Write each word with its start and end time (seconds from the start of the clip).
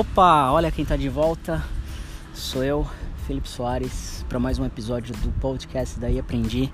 Opa, 0.00 0.50
olha 0.50 0.72
quem 0.72 0.82
tá 0.82 0.96
de 0.96 1.10
volta. 1.10 1.62
Sou 2.32 2.64
eu, 2.64 2.88
Felipe 3.26 3.46
Soares, 3.46 4.24
para 4.30 4.38
mais 4.38 4.58
um 4.58 4.64
episódio 4.64 5.14
do 5.16 5.30
podcast 5.32 6.00
Daí 6.00 6.18
Aprendi. 6.18 6.72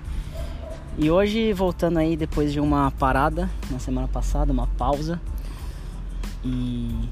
E 0.97 1.11
hoje 1.11 1.51
voltando 1.51 1.99
aí 1.99 2.15
depois 2.15 2.53
de 2.53 2.61
uma 2.61 2.89
parada 2.91 3.49
na 3.69 3.79
semana 3.79 4.07
passada, 4.07 4.53
uma 4.53 4.65
pausa. 4.65 5.19
E 6.41 7.09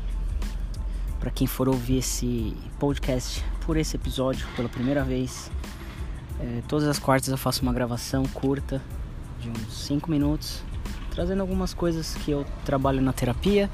para 1.20 1.30
quem 1.32 1.48
for 1.48 1.68
ouvir 1.68 1.98
esse 1.98 2.56
podcast 2.80 3.44
por 3.66 3.76
esse 3.76 3.98
episódio 3.98 4.48
pela 4.56 4.70
primeira 4.70 5.04
vez, 5.04 5.52
é, 6.40 6.62
todas 6.66 6.88
as 6.88 6.98
quartas 6.98 7.28
eu 7.28 7.38
faço 7.38 7.62
uma 7.62 7.74
gravação 7.74 8.24
curta 8.28 8.82
de 9.42 9.50
uns 9.50 9.86
5 9.86 10.10
minutos, 10.10 10.64
trazendo 11.12 11.42
algumas 11.42 11.74
coisas 11.74 12.16
que 12.24 12.32
eu 12.32 12.46
trabalho 12.64 13.02
na 13.02 13.12
terapia 13.12 13.70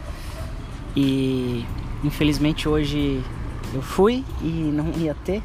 e 0.96 1.64
Infelizmente 2.04 2.68
hoje 2.68 3.24
eu 3.74 3.82
fui 3.82 4.26
e 4.42 4.48
não 4.48 4.92
ia 4.98 5.14
ter, 5.14 5.44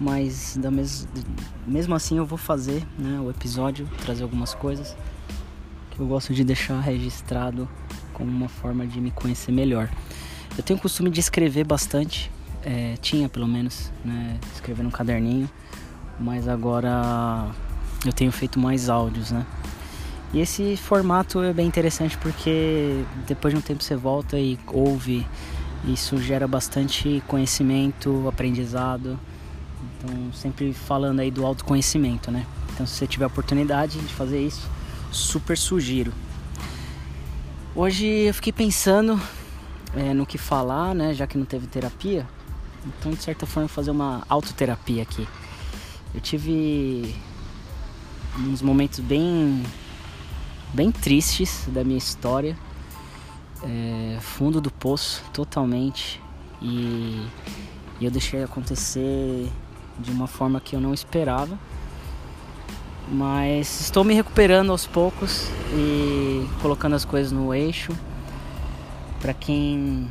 mas 0.00 0.56
da 0.56 0.70
mes... 0.70 1.06
mesmo 1.66 1.94
assim 1.94 2.16
eu 2.18 2.26
vou 2.26 2.38
fazer 2.38 2.82
né, 2.98 3.20
o 3.20 3.30
episódio, 3.30 3.88
trazer 4.02 4.22
algumas 4.22 4.54
coisas 4.54 4.96
que 5.90 6.00
eu 6.00 6.06
gosto 6.06 6.32
de 6.34 6.42
deixar 6.42 6.80
registrado 6.80 7.68
como 8.12 8.30
uma 8.30 8.48
forma 8.48 8.86
de 8.86 9.00
me 9.00 9.10
conhecer 9.10 9.52
melhor. 9.52 9.90
Eu 10.56 10.62
tenho 10.62 10.78
o 10.78 10.82
costume 10.82 11.10
de 11.10 11.20
escrever 11.20 11.64
bastante, 11.64 12.30
é, 12.62 12.94
tinha 13.00 13.28
pelo 13.28 13.46
menos, 13.46 13.92
né, 14.04 14.38
escrever 14.52 14.82
no 14.82 14.90
caderninho, 14.90 15.48
mas 16.18 16.48
agora 16.48 17.50
eu 18.06 18.12
tenho 18.12 18.32
feito 18.32 18.58
mais 18.58 18.88
áudios, 18.88 19.30
né? 19.30 19.44
E 20.32 20.40
esse 20.40 20.76
formato 20.76 21.42
é 21.42 21.52
bem 21.52 21.66
interessante 21.66 22.18
porque 22.18 23.04
depois 23.26 23.54
de 23.54 23.58
um 23.58 23.62
tempo 23.62 23.84
você 23.84 23.94
volta 23.94 24.36
e 24.38 24.58
ouve 24.66 25.24
isso 25.88 26.16
gera 26.18 26.48
bastante 26.48 27.22
conhecimento, 27.26 28.26
aprendizado. 28.28 29.18
Então, 29.98 30.32
sempre 30.32 30.72
falando 30.72 31.20
aí 31.20 31.30
do 31.30 31.44
autoconhecimento, 31.44 32.30
né? 32.30 32.46
Então, 32.72 32.86
se 32.86 32.94
você 32.94 33.06
tiver 33.06 33.26
oportunidade 33.26 33.98
de 33.98 34.14
fazer 34.14 34.40
isso, 34.40 34.68
super 35.12 35.56
sugiro. 35.56 36.12
Hoje 37.74 38.06
eu 38.06 38.34
fiquei 38.34 38.52
pensando 38.52 39.20
é, 39.94 40.14
no 40.14 40.24
que 40.24 40.38
falar, 40.38 40.94
né? 40.94 41.12
Já 41.12 41.26
que 41.26 41.36
não 41.36 41.44
teve 41.44 41.66
terapia. 41.66 42.26
Então, 42.86 43.12
de 43.12 43.22
certa 43.22 43.46
forma, 43.46 43.68
fazer 43.68 43.90
uma 43.90 44.22
autoterapia 44.28 45.02
aqui. 45.02 45.26
Eu 46.14 46.20
tive 46.20 47.14
uns 48.38 48.62
momentos 48.62 49.00
bem, 49.00 49.62
bem 50.72 50.90
tristes 50.90 51.64
da 51.68 51.84
minha 51.84 51.98
história 51.98 52.56
é, 53.64 54.18
fundo 54.20 54.60
do 54.60 54.70
poço 54.70 55.24
totalmente 55.32 56.22
e, 56.60 57.26
e 58.00 58.04
eu 58.04 58.10
deixei 58.10 58.42
acontecer 58.42 59.50
de 59.98 60.10
uma 60.10 60.26
forma 60.26 60.60
que 60.60 60.76
eu 60.76 60.80
não 60.80 60.92
esperava. 60.92 61.58
Mas 63.08 63.80
estou 63.80 64.02
me 64.02 64.14
recuperando 64.14 64.70
aos 64.70 64.86
poucos 64.86 65.48
e 65.74 66.48
colocando 66.62 66.94
as 66.94 67.04
coisas 67.04 67.32
no 67.32 67.52
eixo. 67.52 67.92
Para 69.20 69.34
quem 69.34 70.08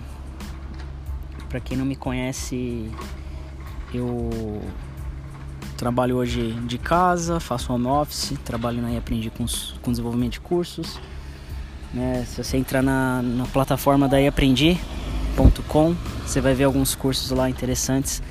para 1.49 1.59
quem 1.59 1.77
não 1.77 1.85
me 1.85 1.95
conhece, 1.95 2.89
eu 3.93 4.61
trabalho 5.77 6.15
hoje 6.15 6.51
de 6.65 6.79
casa, 6.79 7.39
faço 7.39 7.71
home 7.71 7.85
office, 7.85 8.33
trabalho 8.43 8.81
na 8.81 8.91
e 8.91 8.97
aprendi 8.97 9.29
com, 9.29 9.45
com 9.81 9.91
desenvolvimento 9.91 10.33
de 10.33 10.39
cursos. 10.39 10.99
Né? 11.93 12.25
Se 12.27 12.43
você 12.43 12.57
entrar 12.57 12.81
na, 12.81 13.21
na 13.21 13.45
plataforma 13.45 14.07
da 14.07 14.19
iaprendi.com, 14.19 15.95
você 16.25 16.41
vai 16.41 16.53
ver 16.53 16.63
alguns 16.63 16.95
cursos 16.95 17.29
lá 17.31 17.49
interessantes 17.49 18.21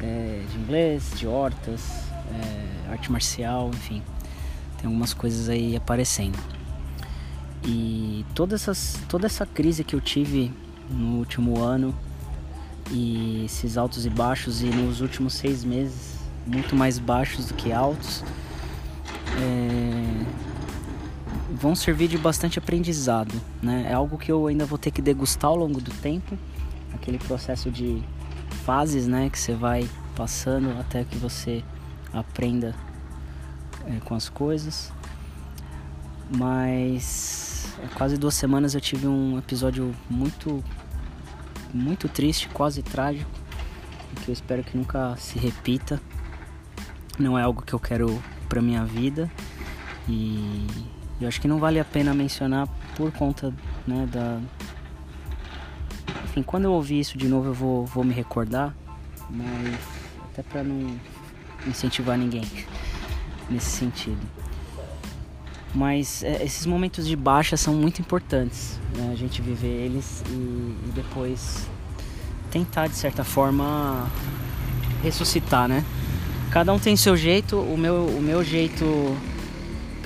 é, 0.00 0.42
de 0.50 0.58
inglês, 0.58 1.12
de 1.16 1.26
hortas, 1.26 1.80
é, 2.32 2.90
arte 2.92 3.10
marcial, 3.10 3.70
enfim. 3.72 4.02
Tem 4.76 4.86
algumas 4.86 5.14
coisas 5.14 5.48
aí 5.48 5.76
aparecendo. 5.76 6.38
E 7.64 8.24
toda, 8.34 8.54
essas, 8.54 8.98
toda 9.08 9.26
essa 9.26 9.44
crise 9.44 9.82
que 9.82 9.94
eu 9.94 10.00
tive 10.00 10.52
no 10.90 11.18
último 11.18 11.62
ano 11.62 11.94
e 12.90 13.44
esses 13.44 13.76
altos 13.76 14.06
e 14.06 14.10
baixos 14.10 14.62
e 14.62 14.66
nos 14.66 15.00
últimos 15.00 15.34
seis 15.34 15.64
meses 15.64 16.16
muito 16.46 16.74
mais 16.74 16.98
baixos 16.98 17.46
do 17.46 17.54
que 17.54 17.70
altos 17.70 18.24
é, 19.36 20.17
vão 21.58 21.74
servir 21.74 22.08
de 22.08 22.16
bastante 22.16 22.58
aprendizado, 22.58 23.34
né? 23.60 23.86
É 23.90 23.92
algo 23.92 24.16
que 24.16 24.30
eu 24.30 24.46
ainda 24.46 24.64
vou 24.64 24.78
ter 24.78 24.90
que 24.90 25.02
degustar 25.02 25.50
ao 25.50 25.56
longo 25.56 25.80
do 25.80 25.90
tempo, 25.90 26.38
aquele 26.94 27.18
processo 27.18 27.70
de 27.70 28.02
fases, 28.64 29.06
né, 29.06 29.28
que 29.28 29.38
você 29.38 29.54
vai 29.54 29.88
passando 30.14 30.78
até 30.78 31.04
que 31.04 31.16
você 31.16 31.64
aprenda 32.12 32.74
é, 33.86 33.98
com 34.04 34.14
as 34.14 34.28
coisas. 34.28 34.92
Mas 36.30 37.72
há 37.82 37.88
quase 37.96 38.16
duas 38.16 38.34
semanas 38.34 38.74
eu 38.74 38.80
tive 38.80 39.06
um 39.06 39.38
episódio 39.38 39.94
muito, 40.08 40.62
muito 41.72 42.08
triste, 42.08 42.48
quase 42.50 42.82
trágico, 42.82 43.30
que 44.22 44.30
eu 44.30 44.32
espero 44.32 44.62
que 44.62 44.76
nunca 44.76 45.16
se 45.16 45.38
repita. 45.38 46.00
Não 47.18 47.38
é 47.38 47.42
algo 47.42 47.62
que 47.62 47.72
eu 47.72 47.80
quero 47.80 48.22
para 48.48 48.60
minha 48.60 48.84
vida 48.84 49.30
e 50.08 50.66
eu 51.20 51.26
acho 51.26 51.40
que 51.40 51.48
não 51.48 51.58
vale 51.58 51.80
a 51.80 51.84
pena 51.84 52.14
mencionar 52.14 52.68
por 52.96 53.10
conta 53.12 53.52
né, 53.86 54.08
da. 54.10 54.40
Enfim, 56.24 56.42
quando 56.42 56.64
eu 56.64 56.72
ouvir 56.72 57.00
isso 57.00 57.18
de 57.18 57.28
novo 57.28 57.48
eu 57.48 57.54
vou, 57.54 57.86
vou 57.86 58.04
me 58.04 58.14
recordar, 58.14 58.74
mas 59.28 59.78
até 60.32 60.42
para 60.42 60.62
não 60.62 60.96
incentivar 61.66 62.16
ninguém 62.16 62.44
nesse 63.50 63.70
sentido. 63.70 64.20
Mas 65.74 66.22
é, 66.22 66.44
esses 66.44 66.64
momentos 66.64 67.06
de 67.06 67.16
baixa 67.16 67.56
são 67.56 67.74
muito 67.74 68.00
importantes, 68.00 68.78
né? 68.96 69.10
a 69.12 69.16
gente 69.16 69.42
viver 69.42 69.66
eles 69.66 70.22
e, 70.28 70.32
e 70.32 70.92
depois 70.94 71.68
tentar 72.50 72.86
de 72.86 72.94
certa 72.94 73.24
forma 73.24 74.08
ressuscitar, 75.02 75.68
né? 75.68 75.84
Cada 76.50 76.72
um 76.72 76.78
tem 76.78 76.96
seu 76.96 77.16
jeito, 77.16 77.58
o 77.58 77.76
meu, 77.76 78.06
o 78.06 78.22
meu 78.22 78.42
jeito 78.42 78.84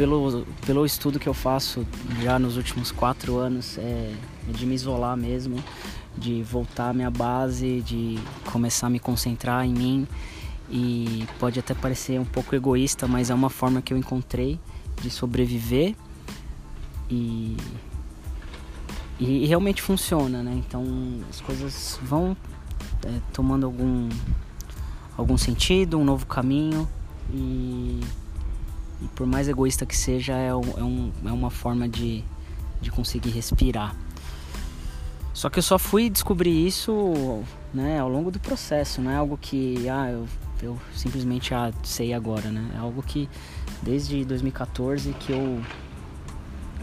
pelo, 0.02 0.44
pelo 0.66 0.84
estudo 0.84 1.20
que 1.20 1.28
eu 1.28 1.34
faço 1.34 1.86
já 2.20 2.36
nos 2.36 2.56
últimos 2.56 2.90
quatro 2.90 3.36
anos, 3.36 3.78
é, 3.78 4.12
é 4.48 4.52
de 4.52 4.66
me 4.66 4.74
isolar 4.74 5.16
mesmo, 5.16 5.62
de 6.18 6.42
voltar 6.42 6.88
à 6.88 6.92
minha 6.92 7.08
base, 7.08 7.82
de 7.82 8.18
começar 8.50 8.88
a 8.88 8.90
me 8.90 8.98
concentrar 8.98 9.64
em 9.64 9.72
mim. 9.72 10.08
E 10.68 11.24
pode 11.38 11.60
até 11.60 11.72
parecer 11.72 12.18
um 12.18 12.24
pouco 12.24 12.52
egoísta, 12.52 13.06
mas 13.06 13.30
é 13.30 13.34
uma 13.34 13.48
forma 13.48 13.80
que 13.80 13.92
eu 13.92 13.96
encontrei 13.96 14.58
de 15.00 15.08
sobreviver 15.08 15.94
e, 17.08 17.56
e, 19.20 19.46
realmente 19.46 19.80
funciona, 19.80 20.42
né? 20.42 20.60
Então 20.66 20.84
as 21.30 21.40
coisas 21.40 22.00
vão 22.02 22.36
é, 23.04 23.20
tomando 23.32 23.66
algum, 23.66 24.08
algum 25.16 25.38
sentido, 25.38 25.96
um 25.96 26.04
novo 26.04 26.26
caminho 26.26 26.88
e 27.32 28.00
e 29.02 29.08
por 29.08 29.26
mais 29.26 29.48
egoísta 29.48 29.84
que 29.84 29.96
seja, 29.96 30.34
é, 30.34 30.48
é, 30.48 30.54
um, 30.54 31.10
é 31.24 31.32
uma 31.32 31.50
forma 31.50 31.88
de, 31.88 32.22
de 32.80 32.90
conseguir 32.90 33.30
respirar. 33.30 33.96
Só 35.34 35.48
que 35.48 35.58
eu 35.58 35.62
só 35.62 35.78
fui 35.78 36.10
descobrir 36.10 36.66
isso 36.66 37.42
né, 37.72 37.98
ao 37.98 38.08
longo 38.08 38.30
do 38.30 38.38
processo, 38.38 39.00
não 39.00 39.10
é 39.10 39.16
algo 39.16 39.38
que 39.40 39.88
ah, 39.88 40.10
eu, 40.10 40.26
eu 40.62 40.78
simplesmente 40.94 41.54
ah, 41.54 41.72
sei 41.82 42.12
agora, 42.12 42.50
né? 42.50 42.70
É 42.74 42.78
algo 42.78 43.02
que 43.02 43.28
desde 43.82 44.24
2014 44.24 45.12
que 45.14 45.32
eu 45.32 45.60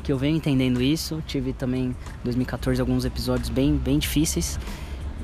que 0.03 0.11
eu 0.11 0.17
venho 0.17 0.37
entendendo 0.37 0.81
isso. 0.81 1.21
Tive 1.27 1.53
também 1.53 1.87
em 1.87 1.95
2014 2.23 2.79
alguns 2.79 3.03
episódios 3.03 3.49
bem, 3.49 3.75
bem 3.75 3.99
difíceis 3.99 4.57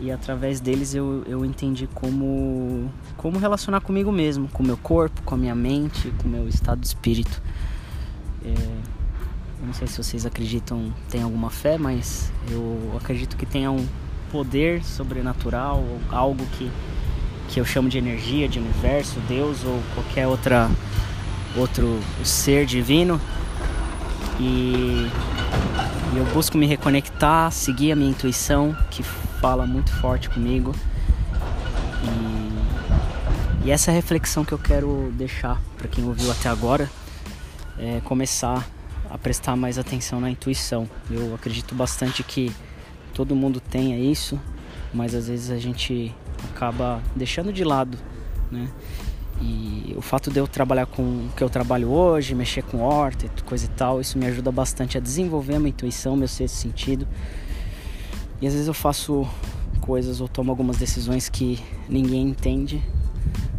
e 0.01 0.11
através 0.11 0.59
deles 0.59 0.93
eu, 0.93 1.23
eu 1.25 1.45
entendi 1.45 1.87
como, 1.93 2.91
como 3.17 3.39
relacionar 3.39 3.81
comigo 3.81 4.11
mesmo, 4.11 4.47
com 4.49 4.61
o 4.61 4.65
meu 4.65 4.77
corpo, 4.77 5.21
com 5.23 5.35
a 5.35 5.37
minha 5.37 5.55
mente, 5.55 6.11
com 6.21 6.27
o 6.27 6.31
meu 6.31 6.47
estado 6.47 6.81
de 6.81 6.87
espírito. 6.87 7.41
É, 8.43 8.53
não 9.65 9.73
sei 9.73 9.87
se 9.87 9.97
vocês 9.97 10.25
acreditam, 10.25 10.93
tem 11.09 11.21
alguma 11.21 11.49
fé, 11.49 11.77
mas 11.77 12.31
eu 12.51 12.93
acredito 12.97 13.37
que 13.37 13.45
tenha 13.45 13.71
um 13.71 13.85
poder 14.31 14.83
sobrenatural, 14.83 15.83
algo 16.11 16.45
que, 16.57 16.69
que 17.49 17.59
eu 17.59 17.65
chamo 17.65 17.87
de 17.87 17.97
energia, 17.97 18.47
de 18.47 18.59
universo, 18.59 19.19
Deus 19.27 19.63
ou 19.63 19.81
qualquer 19.93 20.27
outra 20.27 20.69
outro 21.55 21.99
ser 22.23 22.65
divino. 22.65 23.19
E 24.39 25.09
eu 26.15 26.25
busco 26.33 26.57
me 26.57 26.65
reconectar, 26.65 27.51
seguir 27.51 27.93
a 27.93 27.95
minha 27.95 28.09
intuição, 28.09 28.75
que 28.91 29.03
fala 29.45 29.67
muito 29.67 29.91
forte 29.91 30.27
comigo. 30.27 30.73
E, 33.63 33.67
e 33.67 33.71
essa 33.71 33.91
reflexão 33.91 34.43
que 34.43 34.51
eu 34.51 34.57
quero 34.57 35.13
deixar 35.15 35.61
para 35.77 35.87
quem 35.87 36.03
ouviu 36.03 36.31
até 36.31 36.49
agora 36.49 36.89
é 37.77 38.01
começar 38.03 38.67
a 39.07 39.19
prestar 39.19 39.55
mais 39.55 39.77
atenção 39.77 40.19
na 40.19 40.31
intuição. 40.31 40.89
Eu 41.11 41.35
acredito 41.35 41.75
bastante 41.75 42.23
que 42.23 42.51
todo 43.13 43.35
mundo 43.35 43.59
tenha 43.59 43.99
isso, 43.99 44.41
mas 44.91 45.13
às 45.13 45.27
vezes 45.27 45.51
a 45.51 45.59
gente 45.59 46.11
acaba 46.51 46.99
deixando 47.15 47.53
de 47.53 47.63
lado, 47.63 47.99
né? 48.51 48.67
E 49.39 49.93
o 49.95 50.01
fato 50.01 50.31
de 50.31 50.39
eu 50.39 50.47
trabalhar 50.47 50.87
com 50.87 51.03
o 51.03 51.29
que 51.37 51.43
eu 51.43 51.51
trabalho 51.51 51.91
hoje, 51.91 52.33
mexer 52.33 52.63
com 52.63 52.81
horta 52.81 53.29
coisa 53.45 53.65
e 53.65 53.69
tal, 53.69 54.01
isso 54.01 54.17
me 54.17 54.25
ajuda 54.25 54.51
bastante 54.51 54.97
a 54.97 54.99
desenvolver 54.99 55.53
a 55.53 55.59
minha 55.59 55.69
intuição, 55.69 56.15
meu 56.15 56.27
sexto 56.27 56.55
sentido. 56.55 57.07
E 58.41 58.47
às 58.47 58.53
vezes 58.53 58.67
eu 58.67 58.73
faço 58.73 59.27
coisas 59.81 60.19
ou 60.19 60.27
tomo 60.27 60.51
algumas 60.51 60.77
decisões 60.77 61.29
que 61.29 61.59
ninguém 61.87 62.29
entende 62.29 62.81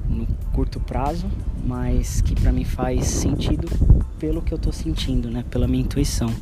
no 0.09 0.27
curto 0.53 0.81
prazo, 0.81 1.27
mas 1.65 2.21
que 2.21 2.35
para 2.35 2.53
mim 2.53 2.65
faz 2.65 3.07
sentido 3.07 3.69
pelo 4.19 4.43
que 4.43 4.53
eu 4.53 4.59
tô 4.59 4.73
sentindo, 4.73 5.31
né? 5.31 5.45
Pela 5.51 5.67
minha 5.67 5.83
intuição. 5.83 6.33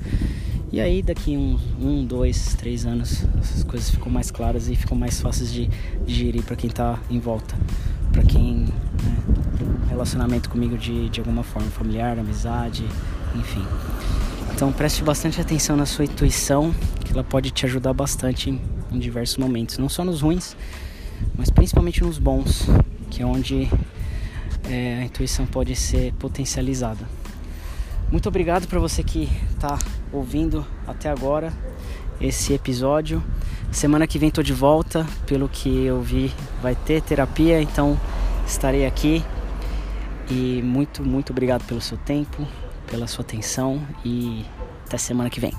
E 0.73 0.81
aí 0.81 1.03
daqui 1.03 1.37
uns 1.37 1.61
um, 1.81 2.05
dois, 2.05 2.55
três 2.57 2.85
anos 2.85 3.25
essas 3.39 3.63
coisas 3.63 3.91
ficam 3.91 4.11
mais 4.11 4.31
claras 4.31 4.69
e 4.69 4.75
ficam 4.75 4.97
mais 4.97 5.21
fáceis 5.21 5.53
de 5.53 5.71
digerir 6.05 6.43
para 6.43 6.57
quem 6.57 6.69
tá 6.69 6.99
em 7.09 7.21
volta, 7.21 7.55
para 8.11 8.25
quem 8.25 8.65
né, 8.65 9.17
relacionamento 9.89 10.51
comigo 10.51 10.77
de, 10.77 11.09
de 11.11 11.21
alguma 11.21 11.45
forma, 11.45 11.69
familiar, 11.71 12.19
amizade, 12.19 12.85
enfim. 13.37 13.65
Então 14.53 14.73
preste 14.73 15.05
bastante 15.05 15.41
atenção 15.41 15.77
na 15.77 15.87
sua 15.87 16.05
intuição, 16.05 16.75
ela 17.15 17.23
pode 17.25 17.51
te 17.51 17.65
ajudar 17.65 17.93
bastante 17.93 18.51
em, 18.51 18.61
em 18.93 18.99
diversos 18.99 19.37
momentos, 19.37 19.79
não 19.79 19.89
só 19.89 20.05
nos 20.05 20.21
ruins, 20.21 20.57
mas 21.37 21.49
principalmente 21.49 22.03
nos 22.03 22.19
bons, 22.19 22.67
que 23.09 23.23
é 23.23 23.27
onde 23.27 23.71
é, 24.69 24.99
a 25.01 25.05
intuição 25.05 25.47
pode 25.47 25.77
ser 25.77 26.13
potencializada. 26.15 27.09
Muito 28.11 28.29
obrigado 28.29 28.67
para 28.67 28.79
você 28.81 29.03
que 29.03 29.29
está 29.53 29.79
ouvindo 30.13 30.67
até 30.87 31.09
agora 31.09 31.53
esse 32.21 32.53
episódio. 32.53 33.23
Semana 33.71 34.07
que 34.07 34.19
vem 34.19 34.31
tô 34.31 34.43
de 34.43 34.53
volta, 34.53 35.07
pelo 35.27 35.49
que 35.49 35.85
eu 35.85 36.01
vi, 36.03 36.33
vai 36.63 36.75
ter 36.75 37.01
terapia, 37.01 37.61
então 37.61 37.99
estarei 38.47 38.87
aqui. 38.87 39.25
E 40.31 40.63
muito, 40.63 41.03
muito 41.03 41.31
obrigado 41.31 41.65
pelo 41.65 41.81
seu 41.81 41.99
tempo, 41.99 42.47
pela 42.89 43.07
sua 43.07 43.23
atenção 43.25 43.83
e 44.05 44.45
até 44.87 44.97
semana 44.97 45.29
que 45.29 45.41
vem. 45.41 45.53